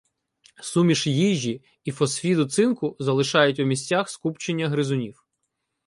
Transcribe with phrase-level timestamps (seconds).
[0.61, 5.25] Суміш їжі і фосфіду цинку залишають у місцях скупчення гризунів.